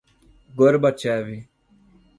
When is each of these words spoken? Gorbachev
Gorbachev 0.57 1.45